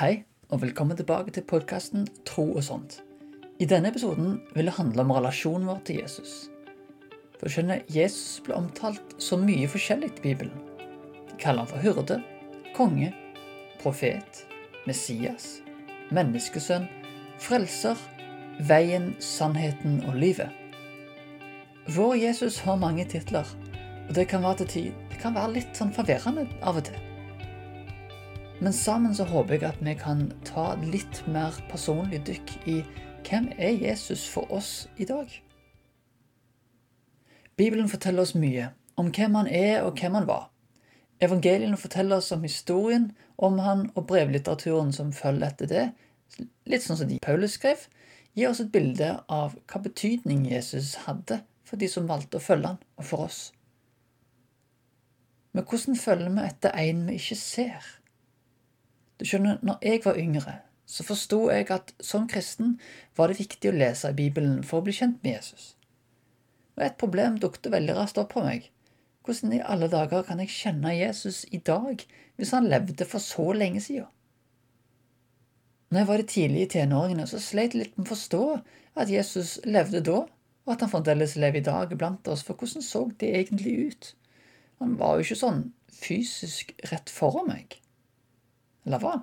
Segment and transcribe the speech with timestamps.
[0.00, 2.94] Hei, og velkommen tilbake til podkasten Tro og sånt.
[3.60, 6.30] I denne episoden vil det handle om relasjonen vår til Jesus.
[7.34, 10.54] For du skjønner, Jesus ble omtalt så mye forskjellig i Bibelen.
[11.28, 12.16] De kaller han for hyrde,
[12.78, 13.10] konge,
[13.82, 14.40] profet,
[14.88, 15.58] Messias,
[16.16, 16.88] menneskesønn,
[17.36, 18.00] frelser,
[18.72, 20.48] veien, sannheten og livet.
[21.92, 23.52] Vår Jesus har mange titler,
[24.08, 27.09] og det kan være til tid det kan være litt sånn forvirrende av og til.
[28.60, 32.80] Men sammen så håper jeg at vi kan ta litt mer personlig dykk i
[33.24, 35.30] hvem er Jesus for oss i dag?
[37.56, 38.66] Bibelen forteller oss mye
[39.00, 40.50] om hvem han er og hvem han var.
[41.24, 45.86] Evangeliene forteller oss om historien om han og brevlitteraturen som følger etter det,
[46.68, 47.86] litt sånn som de Paulus skrev,
[48.36, 52.74] gir oss et bilde av hva betydning Jesus hadde for de som valgte å følge
[52.74, 53.40] han, og for oss.
[55.56, 57.88] Men hvordan følger vi etter en vi ikke ser?
[59.20, 60.54] Du skjønner, når jeg var yngre,
[60.88, 62.78] så forsto jeg at som kristen
[63.18, 65.74] var det viktig å lese i Bibelen for å bli kjent med Jesus.
[66.78, 68.70] Og et problem dukket veldig raskt opp på meg.
[69.28, 72.00] Hvordan i alle dager kan jeg kjenne Jesus i dag,
[72.40, 74.08] hvis han levde for så lenge siden?
[75.90, 78.44] Når jeg var i tidlige tenåringene, så sleit jeg litt med å forstå
[79.02, 80.22] at Jesus levde da,
[80.64, 84.10] og at han fremdeles lever i dag blant oss, for hvordan så det egentlig ut?
[84.80, 87.76] Han var jo ikke sånn fysisk rett foran meg.
[88.86, 89.14] Eller hva?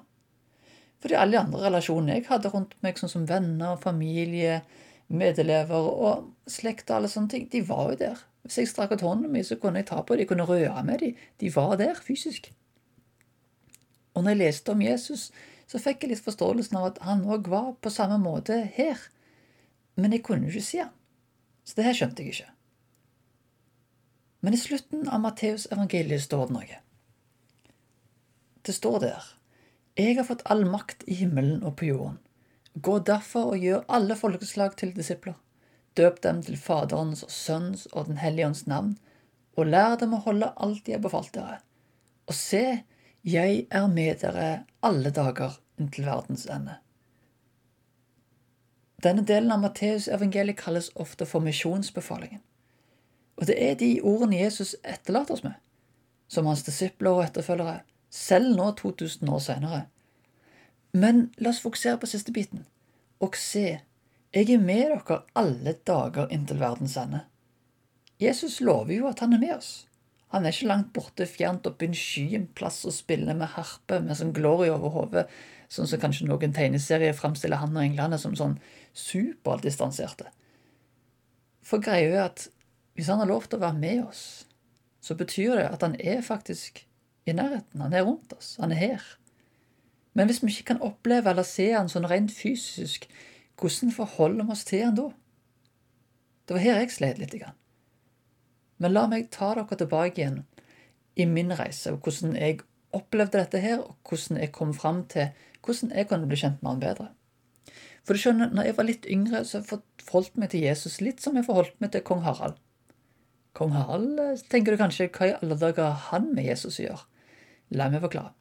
[1.01, 4.61] Fordi alle de andre relasjonene jeg hadde rundt meg, sånn som venner, familie,
[5.07, 8.23] medelever og slekt og alle sånne ting, de var jo der.
[8.47, 10.83] Hvis jeg strakk ut hånden min, så kunne jeg ta på dem, jeg kunne røre
[10.87, 11.21] med dem.
[11.41, 12.49] De var der fysisk.
[14.15, 15.29] Og når jeg leste om Jesus,
[15.67, 18.97] så fikk jeg litt forståelsen av at han òg var på samme måte her.
[19.99, 20.93] Men jeg kunne jo ikke si han.
[21.67, 22.53] Så det her skjønte jeg ikke.
[24.41, 26.79] Men i slutten av Matteus evangeliet står det noe.
[28.63, 29.33] Det står der
[29.97, 32.19] jeg har fått all makt i himmelen og på jorden.
[32.73, 35.33] Gå derfor og gjør alle folkeslag til disipler.
[35.97, 38.97] Døp dem til Faderens og Sønns og Den hellige ånds navn,
[39.57, 41.57] og lær dem å holde alt de har befalt dere.
[42.29, 42.83] Og se,
[43.25, 46.77] jeg er med dere alle dager inntil verdens ende.
[49.01, 52.43] Denne delen av Matteus-evangeliet kalles ofte for misjonsbefalingen.
[53.37, 55.57] Og det er de ordene Jesus etterlater oss med,
[56.29, 57.81] som hans disipler og etterfølgere
[58.17, 59.81] selv nå 2000 år senere.
[60.97, 62.65] Men la oss fokusere på siste biten.
[63.21, 63.79] Og se,
[64.33, 67.25] jeg er med dere alle dager inntil verdens ende.
[68.21, 69.71] Jesus lover jo at han er med oss.
[70.33, 73.53] Han er ikke langt borte, fjernt oppe i en sky en plass og spiller med
[73.53, 75.23] harpe med sånn glory over hodet,
[75.71, 78.57] sånn som kanskje noen tegneserier framstiller han og englene som sånn
[78.97, 80.27] superdistanserte.
[81.63, 82.47] For greia er at
[82.97, 84.25] hvis han har lov til å være med oss,
[84.99, 86.86] så betyr det at han er faktisk
[87.31, 87.81] i nærheten.
[87.81, 88.55] Han er rundt oss.
[88.61, 89.05] Han er her.
[90.17, 93.05] Men hvis vi ikke kan oppleve eller se han sånn rent fysisk,
[93.57, 95.09] hvordan forholder vi oss til han da?
[96.47, 97.35] Det var her jeg slet litt.
[98.77, 100.41] Men la meg ta dere tilbake igjen
[101.17, 102.61] i min reise, og hvordan jeg
[102.95, 105.33] opplevde dette her, og hvordan jeg kom fram til
[105.65, 107.09] hvordan jeg kunne bli kjent med han bedre.
[108.07, 111.35] For du skjønner, når jeg var litt yngre, så forholdt meg til Jesus litt som
[111.35, 112.55] jeg forholdt meg til kong Harald.
[113.57, 116.85] Kong Harald eh, tenker du kanskje hva i alle dager har han med Jesus å
[116.85, 117.03] gjøre?
[117.75, 118.33] La meg forklare.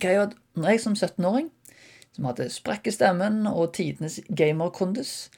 [0.00, 1.50] Greia når jeg som 17-åring,
[2.12, 5.30] som hadde sprekk i stemmen og tidenes gamerkondis,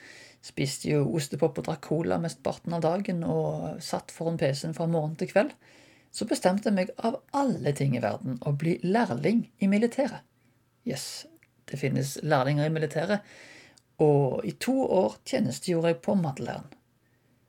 [0.44, 5.16] spiste jo ostepop og drakk cola mesteparten av dagen og satt foran PC-en fra morgen
[5.20, 5.54] til kveld,
[6.14, 10.22] så bestemte jeg meg av alle ting i verden å bli lærling i militæret.
[10.87, 11.26] Yes,
[11.70, 13.25] det finnes lærlinger i militæret,
[14.04, 16.69] og i to år tjenestegjorde jeg på Madeleine.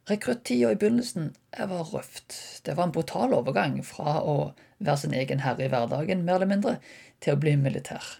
[0.05, 2.35] Rekruttida i begynnelsen var røft.
[2.65, 4.35] Det var en brutal overgang fra å
[4.77, 6.75] være sin egen herre i hverdagen, mer eller mindre,
[7.25, 8.19] til å bli militær.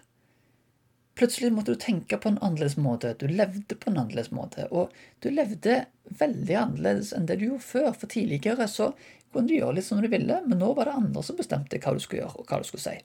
[1.16, 4.92] Plutselig måtte du tenke på en annerledes måte, du levde på en annerledes måte, og
[5.24, 5.84] du levde
[6.20, 8.90] veldig annerledes enn det du gjorde før, for tidligere så
[9.32, 11.94] kunne du gjøre litt som du ville, men nå var det andre som bestemte hva
[11.94, 12.98] du skulle gjøre, og hva du skulle si.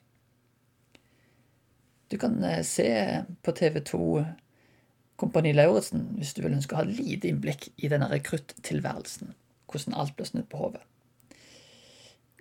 [2.12, 2.90] Du kan eh, se
[3.40, 4.02] på TV2
[5.22, 9.36] Kompani Lauritzen hvis du vil ønske å ha lite innblikk i denne rekruttilværelsen,
[9.70, 10.82] hvordan alt blir snudd på hodet.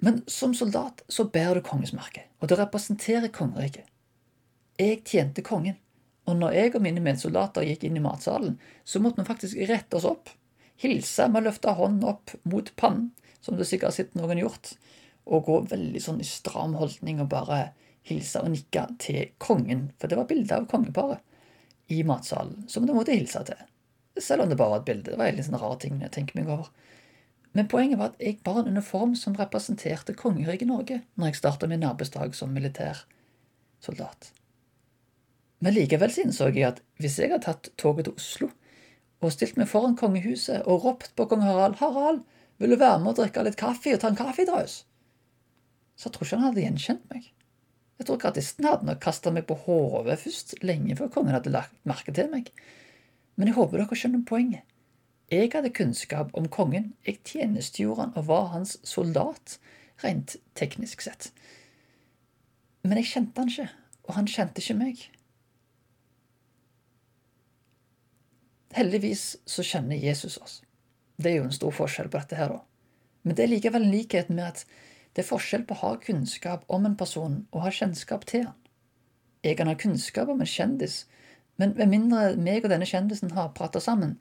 [0.01, 3.85] Men som soldat så bærer du kongesmerket, og det representerer kongeriket.
[4.81, 5.77] Jeg tjente kongen,
[6.25, 9.99] og når jeg og mine medsoldater gikk inn i matsalen, så måtte vi faktisk rette
[9.99, 10.33] oss opp,
[10.81, 13.11] hilse med å løfte hånden opp mot pannen,
[13.45, 14.73] som du sikkert har sett noen gjort,
[15.29, 17.67] og gå veldig sånn i stram holdning og bare
[18.09, 21.21] hilse og nikke til kongen, for det var bilde av kongeparet
[21.91, 23.59] i matsalen som du måtte hilse til.
[24.19, 25.11] Selv om det bare var et bilde.
[25.11, 26.69] Det var en sånn rar ting jeg tenker meg over.
[27.55, 31.67] Men poenget var at jeg bar en uniform som representerte kongeriket Norge når jeg starta
[31.67, 33.03] min arbeidsdag som militær
[33.83, 34.31] soldat.
[35.61, 38.49] Men likevel så innså jeg at hvis jeg hadde tatt toget til Oslo
[39.21, 42.23] og stilt meg foran kongehuset og ropt på kong Harald 'Harald,
[42.57, 44.81] vil du være med og drikke litt kaffe og ta en kaffedraus?'
[45.95, 47.27] Så jeg tror ikke han hadde gjenkjent meg.
[48.01, 51.75] Jeg tror gardisten hadde nok kasta meg på hodet først, lenge før kongen hadde lagt
[51.85, 52.47] merke til meg.
[53.37, 54.65] Men jeg håper dere skjønner poenget.
[55.29, 59.59] Jeg hadde kunnskap om kongen, jeg tjenestegjorde han og var hans soldat,
[60.01, 61.29] rent teknisk sett.
[62.81, 63.69] Men jeg kjente han ikke,
[64.09, 65.07] og han kjente ikke meg.
[68.81, 70.63] Heldigvis så kjenner Jesus oss.
[71.21, 72.63] Det er jo en stor forskjell på dette her, da.
[73.21, 74.65] Men det er likevel en likhet med at
[75.15, 78.57] det er forskjell på å ha kunnskap om en person og ha kjennskap til han.
[79.43, 81.05] Jeg kan ha kunnskap om en kjendis,
[81.59, 84.17] men med mindre meg og denne kjendisen har prata sammen,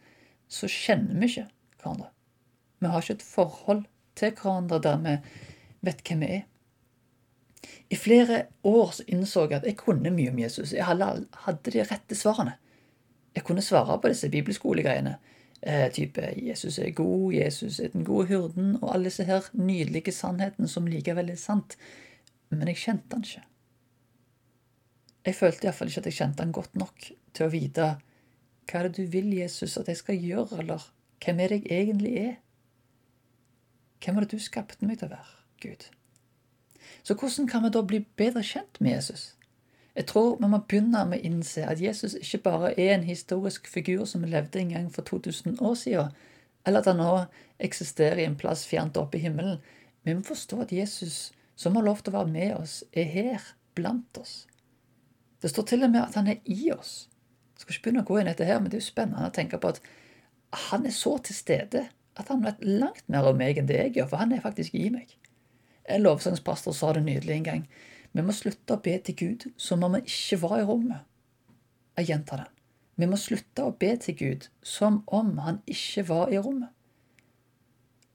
[0.49, 1.47] så kjenner vi ikke
[1.83, 2.09] hverandre.
[2.81, 3.85] Vi har ikke et forhold
[4.19, 5.19] til hverandre der vi
[5.87, 6.47] vet hvem vi er.
[7.91, 10.73] I flere år så innså jeg at jeg kunne mye om Jesus.
[10.73, 12.57] Jeg hadde de rette svarene
[13.35, 15.15] jeg kunne svare på disse bibelskolegreiene.
[15.63, 20.13] Eh, type 'Jesus er god', 'Jesus er den gode hyrden', og alle disse her nydelige
[20.13, 21.77] sannhetene som likevel er sant.
[22.51, 23.43] Men jeg kjente han ikke.
[25.27, 27.97] Jeg følte iallfall ikke at jeg kjente han godt nok til å vite
[28.71, 30.93] hva er det du vil, Jesus, at jeg skal gjøre, eller
[31.25, 32.35] hvem er det jeg egentlig er?
[34.05, 35.89] Hvem var det du skapte meg til å være, Gud?
[37.03, 39.35] Så hvordan kan vi da bli bedre kjent med Jesus?
[40.01, 43.67] Jeg tror vi må begynne med å innse at Jesus ikke bare er en historisk
[43.69, 46.15] figur som levde en gang for 2000 år siden,
[46.65, 47.11] eller at han nå
[47.61, 49.59] eksisterer i en plass fjernt oppe i himmelen.
[50.09, 53.45] Vi må forstå at Jesus, som har lov til å være med oss, er her
[53.77, 54.47] blant oss.
[55.45, 56.95] Det står til og med at han er i oss.
[57.53, 59.29] Jeg skal ikke begynne å gå inn i dette her, men det er jo spennende
[59.29, 59.85] å tenke på at
[60.71, 61.87] han er så til stede
[62.17, 64.81] at han vet langt mer om meg enn det jeg gjør, for han er faktisk
[64.81, 65.13] i meg.
[65.85, 67.65] En lovsangspastor sa det nydelig en gang.
[68.13, 71.07] Vi må slutte å be til Gud som om vi ikke var i rommet.
[71.99, 72.57] Jeg gjentar den.
[73.01, 76.73] Vi må slutte å be til Gud som om han ikke var i rommet.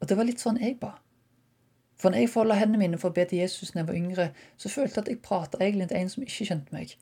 [0.02, 0.92] Og det var litt sånn jeg ba.
[1.96, 4.26] For når jeg folda hendene mine for å be til Jesus når jeg var yngre,
[4.60, 6.96] så følte jeg at jeg prata egentlig til en som ikke kjente meg.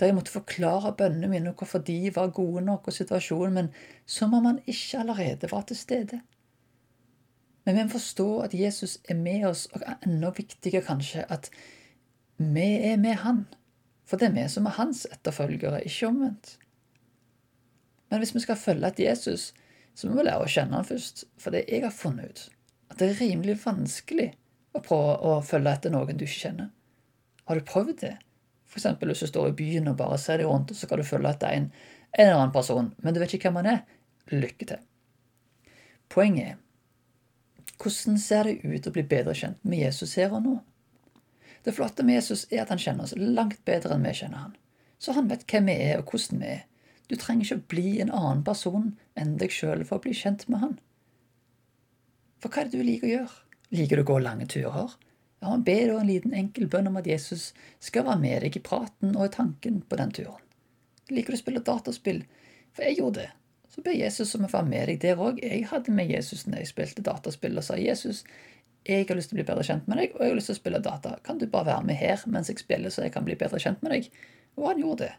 [0.00, 3.68] Der jeg måtte forklare bønnene mine og hvorfor de var gode nok, og situasjonen, men
[4.08, 6.22] som om han ikke allerede var til stede.
[7.66, 11.50] Men vi må forstå at Jesus er med oss, og enda viktigere kanskje at
[12.40, 13.44] vi er med Han,
[14.08, 16.56] for det er vi som er hans etterfølgere, ikke omvendt.
[18.10, 19.52] Men hvis vi skal følge etter Jesus,
[19.94, 21.24] så må vi lære å kjenne han først.
[21.38, 22.40] For det jeg har funnet ut,
[22.90, 24.32] at det er rimelig vanskelig
[24.74, 26.72] å prøve å følge etter noen du ikke kjenner.
[27.46, 28.16] Har du prøvd det?
[28.70, 31.06] Eksempel hvis du står i byen og bare ser deg rundt, og så skal du
[31.06, 31.68] følge etter en,
[32.16, 33.80] en eller annen person, men du vet ikke hvem han er.
[34.30, 34.82] Lykke til.
[36.10, 36.58] Poenget er
[37.80, 40.58] hvordan ser det ut å bli bedre kjent med Jesus her og nå?
[41.64, 44.56] Det flotte med Jesus er at han kjenner oss langt bedre enn vi kjenner han.
[45.00, 46.64] Så han vet hvem vi er, og hvordan vi er.
[47.10, 50.46] Du trenger ikke å bli en annen person enn deg sjøl for å bli kjent
[50.48, 50.74] med han.
[52.40, 53.38] For hva er det du liker å gjøre?
[53.76, 54.94] Liker du å gå lange turer?
[55.40, 58.56] Ja, han ber da en liten enkel bønn om at Jesus skal være med deg
[58.56, 60.46] i praten og i tanken på den turen.
[61.10, 62.22] Liker du å spille dataspill?
[62.76, 63.30] For jeg gjorde det.
[63.70, 65.40] Så ber Jesus om å være med deg der òg.
[65.42, 68.24] Jeg hadde med Jesus når jeg spilte dataspill, og sa Jesus,
[68.88, 70.56] jeg har lyst til å bli bedre kjent med deg, og jeg har lyst til
[70.56, 71.16] å spille data.
[71.24, 73.82] Kan du bare være med her mens jeg spiller, så jeg kan bli bedre kjent
[73.84, 74.08] med deg?
[74.56, 75.12] Og han gjorde det.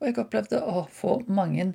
[0.00, 1.74] Og jeg opplevde å få mange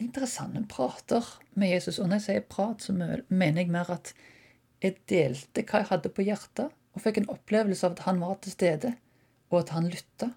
[0.00, 2.00] interessante prater med Jesus.
[2.00, 4.14] Og når jeg sier prat, så mener jeg mer at
[4.84, 8.38] jeg delte hva jeg hadde på hjertet, og fikk en opplevelse av at han var
[8.40, 8.94] til stede,
[9.52, 10.30] og at han lytta.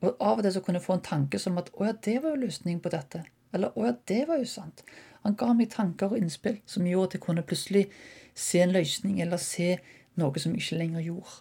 [0.00, 2.16] Og av og til så kunne jeg få en tanke som at å ja, det
[2.22, 3.24] var jo løsningen på dette.
[3.52, 4.84] Eller å ja, det var jo sant.
[5.24, 7.86] Han ga meg tanker og innspill som gjorde at jeg kunne plutselig
[8.34, 9.74] se en løsning eller se
[10.20, 11.40] noe som jeg ikke lenger gjorde.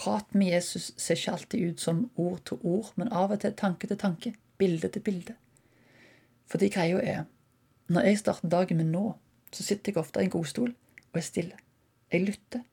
[0.00, 3.52] Prat med Jesus ser ikke alltid ut som ord til ord, men av og til
[3.52, 5.34] tanke til tanke, bilde til bilde.
[6.48, 7.26] Fordi greia er,
[7.92, 9.04] når jeg starter dagen min nå,
[9.52, 11.58] så sitter jeg ofte i en godstol og er stille.
[12.10, 12.64] Jeg lytter.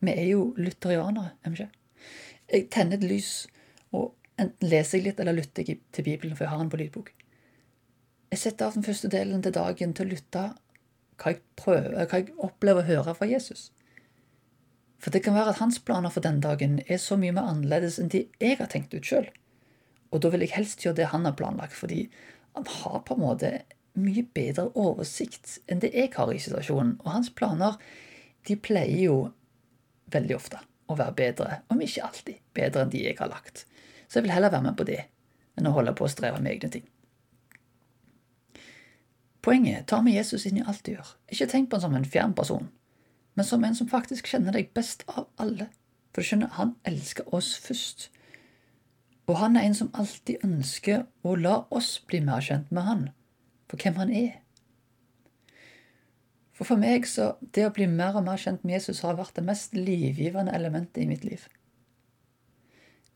[0.00, 1.70] Vi er jo lutherianere, er vi ikke?
[2.48, 3.32] Jeg tenner et lys,
[3.92, 6.80] og enten leser jeg litt eller lytter jeg til Bibelen, for jeg har den på
[6.80, 7.12] lydbok.
[8.28, 10.44] Jeg setter av den første delen til dagen til å lytte
[11.18, 13.70] hva jeg prøver, hva jeg opplever å høre fra Jesus.
[14.98, 17.98] For det kan være at hans planer for den dagen er så mye mer annerledes
[18.02, 19.28] enn de jeg har tenkt ut sjøl.
[20.12, 22.08] Og da vil jeg helst gjøre det han har planlagt, fordi
[22.56, 23.52] han har på en måte
[23.98, 26.96] mye bedre oversikt enn det jeg har i situasjonen.
[27.04, 27.78] Og hans planer,
[28.46, 29.18] de pleier jo
[30.12, 33.66] veldig ofte å være bedre, om ikke alltid bedre enn de jeg har lagt.
[34.08, 35.02] Så jeg vil heller være med på det
[35.58, 36.86] enn å holde på å streve med egne ting.
[39.48, 41.14] Poenget er ta med Jesus inn i alt du gjør.
[41.32, 42.66] Ikke tenk på han som en fjern person,
[43.32, 45.70] men som en som faktisk kjenner deg best av alle.
[46.12, 48.10] For du skjønner, han elsker oss først.
[49.24, 53.08] Og han er en som alltid ønsker å la oss bli mer kjent med han,
[53.72, 54.36] for hvem han er.
[56.52, 59.40] For for meg så det å bli mer og mer kjent med Jesus har vært
[59.40, 61.48] det mest livgivende elementet i mitt liv.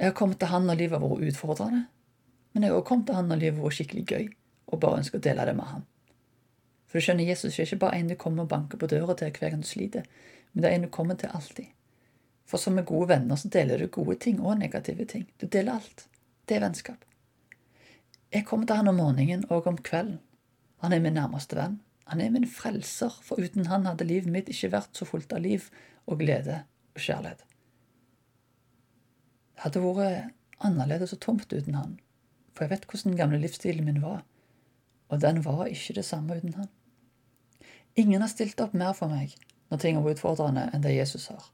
[0.01, 1.87] Jeg har kommet til han når livet har vært utfordrende,
[2.55, 4.29] men jeg har også kommet til han når livet har vært skikkelig gøy,
[4.73, 5.89] og bare ønsker å dele det med han.
[6.93, 9.31] For du skjønner, Jesus er ikke bare en du kommer og banker på døra til
[9.33, 10.03] hver gang du sliter,
[10.53, 11.71] men det er en du kommer til alltid.
[12.45, 15.25] For som med gode venner så deler du gode ting og negative ting.
[15.41, 16.05] Du deler alt.
[16.45, 17.07] Det er vennskap.
[18.29, 20.19] Jeg kommer til han om morgenen og om kvelden.
[20.85, 21.79] Han er min nærmeste venn.
[22.13, 25.41] Han er min frelser, for uten han hadde livet mitt ikke vært så fullt av
[25.41, 25.71] liv
[26.05, 26.59] og glede
[26.93, 27.47] og kjærlighet.
[29.57, 31.97] Det hadde vært annerledes og tomt uten han,
[32.53, 34.27] for jeg vet hvordan den gamle livsstilen min var,
[35.09, 36.69] og den var ikke det samme uten han.
[37.95, 39.35] Ingen har stilt opp mer for meg
[39.73, 41.45] når ting er utfordrende, enn det Jesus har.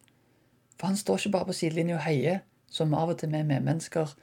[0.79, 2.41] For han står ikke bare på sidelinja og heier,
[2.71, 4.15] som av og til vi medmennesker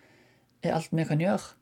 [0.64, 1.56] er alt vi kan gjøre.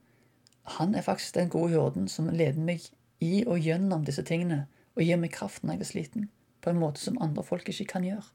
[0.79, 2.86] Han er faktisk den gode hyrden som leder meg
[3.24, 4.63] i og gjennom disse tingene,
[4.95, 6.25] og gir meg kraft når jeg er sliten,
[6.62, 8.25] på en måte som andre folk ikke kan gjøre.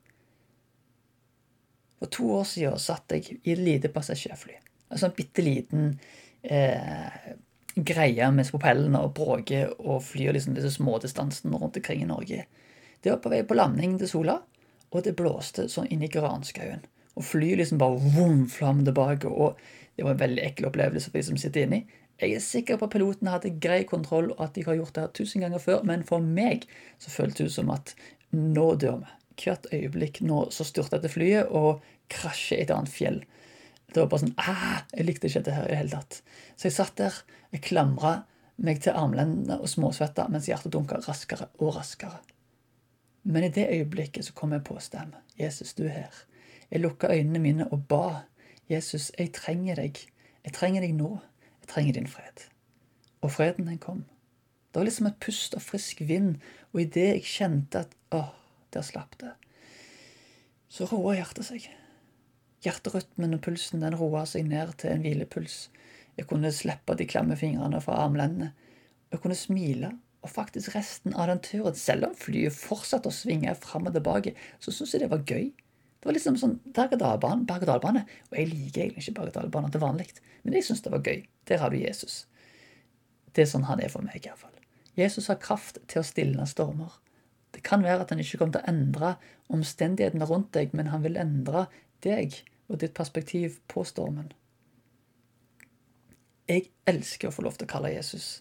[1.98, 4.58] For to år siden satt jeg i et lite passasjerfly.
[4.88, 5.96] En sånn bitte liten
[6.42, 7.34] eh,
[7.87, 12.44] greie med propellene og bråker og flyr liksom disse smådistansene rundt omkring i Norge.
[13.00, 14.38] Det var på vei på landing til Sola,
[14.88, 16.82] og det blåste sånn inn i granskauen.
[17.18, 19.58] Og flyet liksom bare vom, flam tilbake, og
[19.99, 21.82] det var en veldig ekkel opplevelse for de som sitter inni.
[22.18, 25.04] Jeg er sikker på at pilotene hadde grei kontroll, og at de har gjort det
[25.04, 26.66] her tusen ganger før, men for meg
[26.99, 27.94] så føltes det som at
[28.35, 29.14] nå dør vi.
[29.38, 33.20] Hvert øyeblikk nå så styrter dette flyet og krasjer et annet fjell.
[33.88, 36.21] Det var bare sånn ah, Jeg likte ikke dette her i det hele tatt.
[36.57, 37.14] Så jeg satt der,
[37.54, 38.18] jeg klamra
[38.59, 42.18] meg til armlendene og småsvetta mens hjertet dunka raskere og raskere.
[43.28, 45.23] Men i det øyeblikket så kom jeg på stemme.
[45.38, 46.21] Jesus, du er her.
[46.71, 48.25] Jeg lukka øynene mine og ba.
[48.68, 50.00] Jesus, jeg trenger deg.
[50.45, 51.18] Jeg trenger deg nå.
[51.62, 52.49] Jeg trenger din fred.
[53.21, 54.04] Og freden, den kom.
[54.68, 56.37] Det var liksom et pust av frisk vind,
[56.73, 58.35] og idet jeg kjente at åh,
[58.75, 59.33] der slapp det,
[60.68, 61.64] så roa hjertet seg.
[62.64, 65.68] Hjerterytmen og pulsen den roa seg ned til en hvilepuls.
[66.18, 68.50] Jeg kunne slippe de klamme fingrene fra armlendene.
[69.12, 69.92] Jeg kunne smile
[70.26, 74.34] og faktisk resten av den turen, selv om flyet fortsatte å svinge fram og tilbake,
[74.58, 75.52] så syntes jeg det var gøy.
[75.98, 78.04] Det var liksom sånn berg-og-dal-bane.
[78.30, 80.08] Og jeg liker egentlig ikke berg-og-dal-baner til vanlig,
[80.42, 81.22] men jeg syns det var gøy.
[81.50, 82.24] Der har du Jesus.
[83.34, 84.54] Det er sånn han er for meg, iallfall.
[84.98, 86.98] Jesus har kraft til å stilne stormer.
[87.54, 89.12] Det kan være at han ikke kommer til å endre
[89.54, 91.68] omstendighetene rundt deg, men han vil endre
[92.04, 94.32] deg og ditt perspektiv på stormen.
[96.48, 98.38] Jeg elsker å få lov til å kalle Jesus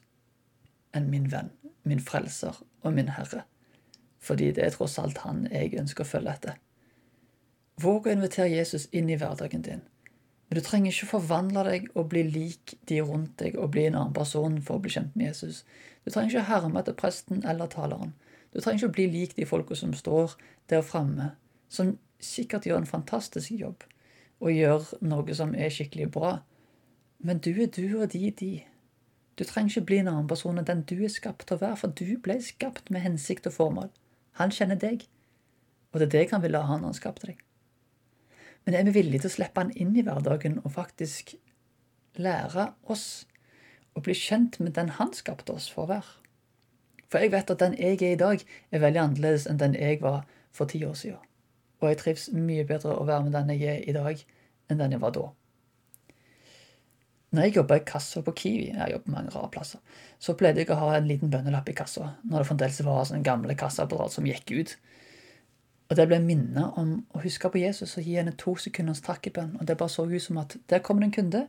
[0.95, 1.51] en min venn
[1.87, 3.43] min frelser og min Herre,
[4.19, 6.57] fordi det er tross alt han jeg ønsker å følge etter.
[7.81, 9.83] Våg å invitere Jesus inn i hverdagen din.
[10.47, 13.99] Men du trenger ikke forvandle deg og bli lik de rundt deg og bli en
[13.99, 15.63] annen person for å bli kjent med Jesus.
[16.03, 18.15] Du trenger ikke herme etter presten eller taleren.
[18.55, 20.37] Du trenger ikke å bli lik de folka som står
[20.71, 21.33] der framme,
[21.69, 23.85] som sikkert gjør en fantastisk jobb
[24.37, 26.37] og gjør noe som er skikkelig bra.
[27.17, 28.51] Men du er du og de de.
[29.37, 31.79] Du trenger ikke bli en annen person enn den du er skapt til å være,
[31.81, 33.89] for du ble skapt med hensikt og formål.
[34.41, 35.07] Han kjenner deg,
[35.91, 37.41] og det er deg han ville ha når han skapte deg.
[38.65, 41.35] Men er vi villige til å slippe han inn i hverdagen og faktisk
[42.17, 43.25] lære oss
[43.97, 46.17] å bli kjent med den han skapte oss for å være?
[47.07, 50.01] For jeg vet at den jeg er i dag, er veldig annerledes enn den jeg
[50.03, 51.26] var for ti år siden.
[51.81, 54.23] Og jeg trives mye bedre å være med den jeg er i dag,
[54.67, 55.27] enn den jeg var da.
[57.35, 59.81] Når jeg jobba i kassa på Kiwi, jeg jobber mange rare plasser,
[60.19, 63.25] så pleide jeg å ha en liten bønnelapp i kassa når det fremdeles var sånne
[63.27, 64.77] gamle kassaapparat som gikk ut.
[65.87, 69.57] Og det ble minnet om å huske på Jesus og gi henne to sekunders takkebønn.
[69.59, 71.43] Og det bare så ut som at der kommer det en kunde,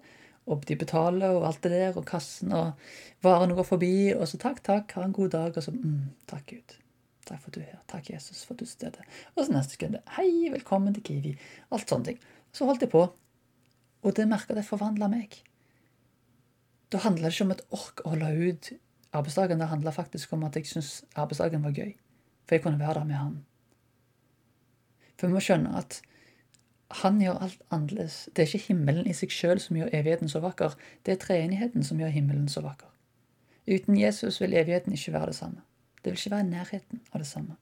[0.49, 2.90] og de betaler og alt det der, og kassen og
[3.23, 6.47] varene går forbi, og så takk, takk, ha en god dag, og så mm, takk,
[6.54, 6.78] Gud.
[7.28, 7.80] Takk for at du er her.
[7.90, 9.23] Takk, Jesus, for at du er til.
[9.37, 11.35] Og så neste sekund Hei, velkommen til Kiwi.
[11.75, 12.20] Alt sånne ting.
[12.56, 13.04] Så holdt jeg på,
[14.02, 15.37] og det merka det forvandla meg.
[16.88, 18.70] Da handla det ikke om et ork å holde ut
[19.12, 19.61] arbeidsdagen.
[19.61, 21.92] Det handla faktisk om at jeg syntes arbeidsdagen var gøy.
[22.47, 23.35] For jeg kunne være der med han.
[25.18, 26.00] For vi må skjønne at
[27.02, 28.28] han gjør alt annerledes.
[28.32, 30.76] Det er ikke himmelen i seg sjøl som gjør evigheten så vakker.
[31.04, 32.88] Det er treenigheten som gjør himmelen så vakker.
[33.68, 35.67] Uten Jesus vil evigheten ikke være det samme.
[36.02, 37.57] Det vil ikke være nærheten av det samme.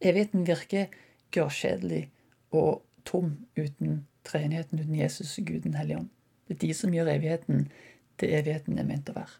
[0.00, 0.86] Evigheten virker
[1.32, 2.08] gørrkjedelig
[2.50, 6.08] og tom uten treenigheten, uten Jesus Gud den hellige ånd.
[6.48, 7.68] Det er de som gjør evigheten
[8.20, 9.36] det evigheten er ment å være.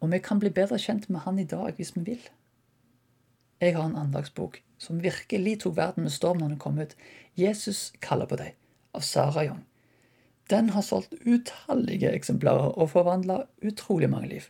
[0.00, 2.22] Og vi kan bli bedre kjent med Han i dag hvis vi vil.
[3.60, 6.96] Jeg har en andagsbok som virkelig tok verden med storm når den kom ut.
[7.36, 8.56] 'Jesus kaller på deg',
[8.94, 9.66] av Sara Young.
[10.50, 14.48] Den har solgt utallige eksemplarer og forvandla utrolig mange liv.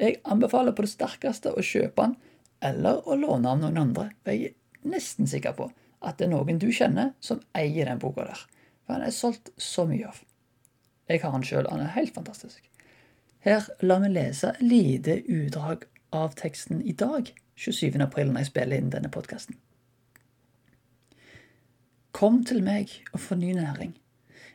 [0.00, 2.16] Jeg anbefaler på det sterkeste å kjøpe den
[2.64, 4.08] eller å låne av noen andre.
[4.26, 5.68] Jeg er nesten sikker på
[6.04, 8.44] at det er noen du kjenner som eier den boka der.
[8.84, 10.20] For den er solgt så mye av.
[11.08, 11.68] Jeg har den sjøl.
[11.68, 12.64] Den er helt fantastisk.
[13.44, 15.84] Her la meg lese lite utdrag
[16.14, 17.28] av teksten i dag,
[17.60, 18.00] 27.
[18.00, 19.58] april, når jeg spiller inn denne podkasten.
[22.14, 23.92] Kom til meg og få ny næring.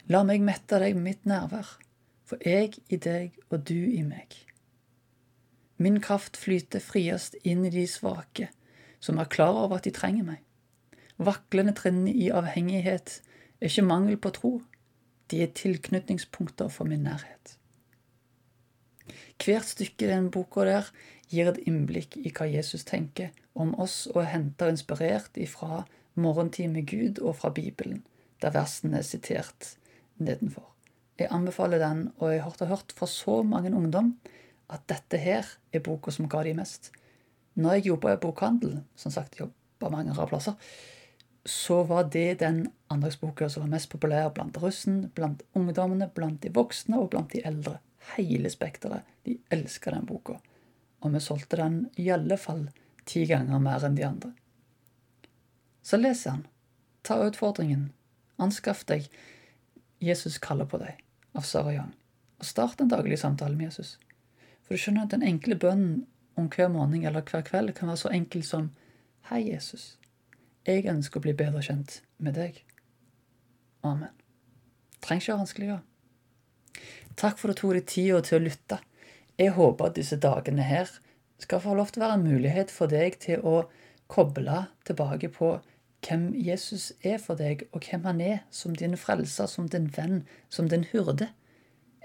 [0.09, 1.75] La meg mette deg med mitt nærvær,
[2.25, 4.33] for jeg i deg og du i meg.
[5.79, 8.49] Min kraft flyter friest inn i de svake,
[8.99, 10.41] som er klar over at de trenger meg.
[11.15, 13.13] Vaklende trinn i avhengighet
[13.59, 14.51] er ikke mangel på tro,
[15.31, 17.55] de er tilknytningspunkter for min nærhet.
[19.39, 20.89] Hvert stykke i den boka der
[21.31, 25.85] gir et innblikk i hva Jesus tenker om oss, og henter inspirert ifra
[26.19, 28.01] Morgentid med Gud og fra Bibelen,
[28.41, 29.77] der versene er sitert
[30.17, 30.65] nedenfor.
[31.19, 34.17] Jeg anbefaler den, og jeg har hørt fra så mange ungdom
[34.69, 36.91] at dette her er boka som ga de mest.
[37.59, 40.57] Når jeg jobba i bokhandel, som sagt jobba mange rare plasser,
[41.45, 46.51] så var det den andagsboka som var mest populær blant russen, blant ungdommene, blant de
[46.53, 47.79] voksne og blant de eldre.
[48.15, 49.07] Hele spekteret.
[49.25, 50.37] De elska den boka.
[51.01, 52.67] Og vi solgte den i alle fall
[53.09, 54.33] ti ganger mer enn de andre.
[55.81, 56.45] Så les den.
[57.03, 57.89] Ta utfordringen.
[58.39, 59.07] Anskaff deg
[59.99, 60.99] Jesus kaller på deg
[61.35, 61.91] av Sarah Young,
[62.39, 63.97] og start en daglig samtale med Jesus.
[64.69, 65.93] For du skjønner at den enkle bønnen
[66.37, 68.67] om hver morgen eller hver kveld kan være så enkel som
[69.25, 69.95] Hei, Jesus.
[70.61, 72.59] Jeg ønsker å bli bedre kjent med deg.
[73.81, 74.11] Amen.
[75.01, 75.79] Trenger ikke være vanskeligere.
[77.17, 78.77] Takk for at du tok deg tida til å lytte.
[79.41, 80.91] Jeg håper at disse dagene her
[81.41, 83.63] skal få lov til å være en mulighet for deg til å
[84.05, 85.55] koble tilbake på
[86.05, 90.27] hvem Jesus er for deg, og hvem han er som din frelser, som din venn,
[90.45, 91.31] som din hyrde.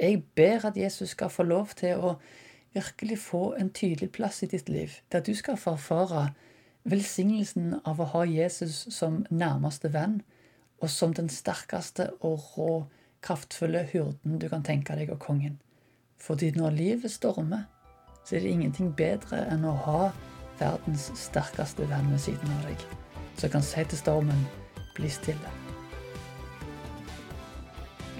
[0.00, 2.16] Jeg ber at Jesus skal få lov til å
[2.74, 5.76] virkelig få en tydelig plass i ditt liv, der du skal få
[6.84, 10.22] velsignelsen av å ha Jesus som nærmeste venn,
[10.82, 12.86] og som den sterkeste og rå,
[13.22, 15.60] kraftfulle hyrden du kan tenke deg, og kongen.
[16.18, 17.64] Fordi når livet stormer,
[18.24, 20.10] så er det ingenting bedre enn å ha
[20.58, 22.84] verdens sterkeste venn ved siden av deg
[23.38, 24.44] som kan si til stormen
[24.94, 25.50] bli stille.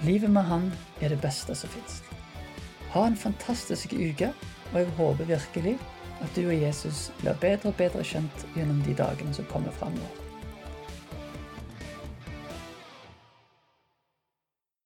[0.03, 0.67] Livet med han
[1.01, 2.04] er det beste som fins.
[2.95, 4.31] Ha en fantastisk uke,
[4.71, 5.77] og jeg håper virkelig
[6.23, 10.24] at du og Jesus blir bedre og bedre kjent gjennom de dagene som kommer framover.